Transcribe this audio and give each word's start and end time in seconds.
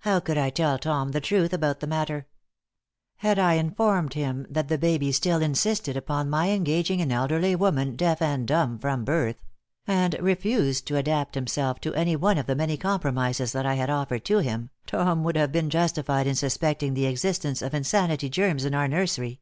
How 0.00 0.18
could 0.18 0.36
I 0.36 0.50
tell 0.50 0.78
Tom 0.80 1.12
the 1.12 1.20
truth 1.20 1.52
about 1.52 1.78
the 1.78 1.86
matter? 1.86 2.26
Had 3.18 3.38
I 3.38 3.52
informed 3.54 4.14
him 4.14 4.48
that 4.50 4.66
the 4.66 4.76
baby 4.76 5.12
still 5.12 5.40
insisted 5.40 5.96
upon 5.96 6.28
my 6.28 6.50
engaging 6.50 7.00
an 7.00 7.12
elderly 7.12 7.54
woman 7.54 7.94
deaf 7.94 8.20
and 8.20 8.48
dumb 8.48 8.80
from 8.80 9.04
birth, 9.04 9.36
and 9.86 10.16
refused 10.18 10.88
to 10.88 10.96
adapt 10.96 11.36
himself 11.36 11.80
to 11.82 11.94
any 11.94 12.16
one 12.16 12.36
of 12.36 12.46
the 12.46 12.56
many 12.56 12.76
compromises 12.76 13.52
that 13.52 13.64
I 13.64 13.74
had 13.74 13.90
offered 13.90 14.24
to 14.24 14.38
him, 14.38 14.70
Tom 14.88 15.22
would 15.22 15.36
have 15.36 15.52
been 15.52 15.70
justified 15.70 16.26
in 16.26 16.34
suspecting 16.34 16.94
the 16.94 17.06
existence 17.06 17.62
of 17.62 17.74
insanity 17.74 18.28
germs 18.28 18.64
in 18.64 18.74
our 18.74 18.88
nursery. 18.88 19.40